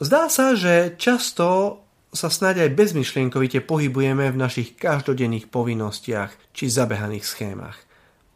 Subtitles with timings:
[0.00, 1.76] Zdá sa, že často
[2.08, 7.76] sa snáď aj bezmyšlienkovite pohybujeme v našich každodenných povinnostiach či zabehaných schémach.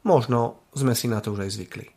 [0.05, 1.89] Možno sme si na to už aj zvykli.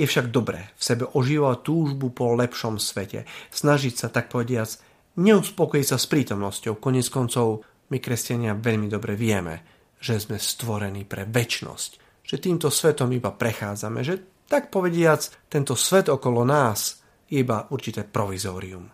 [0.00, 4.72] Je však dobré v sebe ožívať túžbu po lepšom svete, snažiť sa, tak povediac,
[5.20, 6.80] neuspokojiť sa s prítomnosťou.
[6.80, 7.60] Konec koncov,
[7.92, 14.00] my kresťania veľmi dobre vieme, že sme stvorení pre väčnosť, že týmto svetom iba prechádzame,
[14.00, 18.93] že tak povediac, tento svet okolo nás je iba určité provizórium.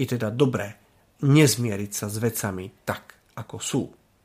[0.00, 0.80] Je teda dobré
[1.20, 3.82] nezmieriť sa s vecami tak, ako sú.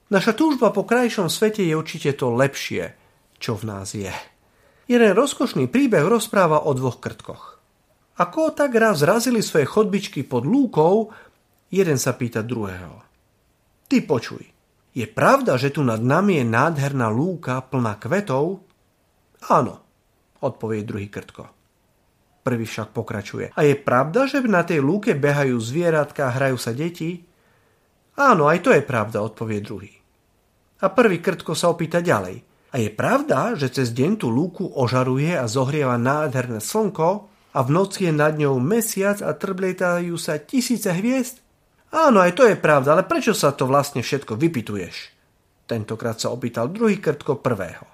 [0.07, 2.95] Naša túžba po krajšom svete je určite to lepšie,
[3.35, 4.13] čo v nás je.
[4.85, 7.59] Jeden rozkošný príbeh rozpráva o dvoch krtkoch.
[8.15, 11.11] Ako tak raz zrazili svoje chodbičky pod lúkou,
[11.67, 13.03] jeden sa pýta druhého.
[13.91, 14.43] Ty počuj,
[14.95, 18.63] je pravda, že tu nad nami je nádherná lúka plná kvetov?
[19.51, 19.83] Áno,
[20.39, 21.51] odpovie druhý krtko.
[22.45, 23.57] Prvý však pokračuje.
[23.57, 27.25] A je pravda, že na tej lúke behajú zvieratka a hrajú sa deti?
[28.21, 29.89] Áno, aj to je pravda, odpovie druhý.
[30.85, 32.45] A prvý krtko sa opýta ďalej.
[32.69, 37.25] A je pravda, že cez deň tú lúku ožaruje a zohrieva nádherné slnko
[37.55, 41.41] a v noci je nad ňou mesiac a trblietajú sa tisíce hviezd?
[41.95, 44.95] Áno, aj to je pravda, ale prečo sa to vlastne všetko vypituješ?
[45.65, 47.89] Tentokrát sa opýtal druhý krtko prvého.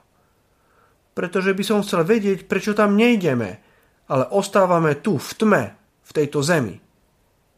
[1.15, 3.70] Pretože by som chcel vedieť, prečo tam nejdeme,
[4.11, 5.63] ale ostávame tu, v tme,
[6.03, 6.75] v tejto zemi.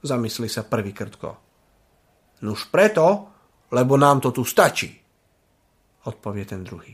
[0.06, 1.34] Zamyslí sa prvý krtko.
[2.46, 3.34] Nuž preto,
[3.74, 4.94] lebo nám to tu stačí,
[6.06, 6.94] odpovie ten druhý.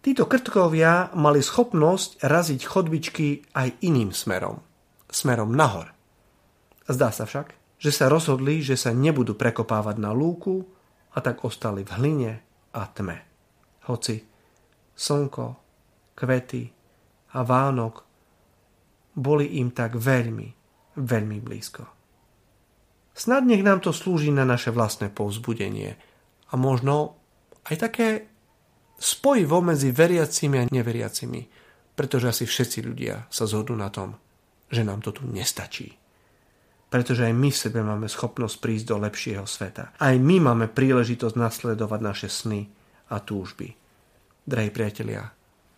[0.00, 4.60] Títo krtkovia mali schopnosť raziť chodbičky aj iným smerom.
[5.08, 5.92] Smerom nahor.
[6.88, 10.64] Zdá sa však, že sa rozhodli, že sa nebudú prekopávať na lúku
[11.12, 12.32] a tak ostali v hline
[12.76, 13.16] a tme.
[13.88, 14.24] Hoci
[14.96, 15.46] slnko,
[16.16, 16.79] kvety,
[17.34, 17.94] a Vánok
[19.14, 20.48] boli im tak veľmi,
[20.98, 21.84] veľmi blízko.
[23.14, 25.98] Snad nech nám to slúži na naše vlastné povzbudenie
[26.50, 27.20] a možno
[27.68, 28.08] aj také
[28.96, 31.42] spojivo medzi veriacimi a neveriacimi,
[31.92, 34.16] pretože asi všetci ľudia sa zhodnú na tom,
[34.72, 35.92] že nám to tu nestačí.
[36.90, 39.94] Pretože aj my v sebe máme schopnosť prísť do lepšieho sveta.
[39.94, 42.66] Aj my máme príležitosť nasledovať naše sny
[43.14, 43.68] a túžby.
[44.42, 45.30] Drahí priatelia,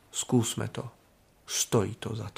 [0.08, 1.01] skúsme to.
[1.46, 2.32] Stojí to za to.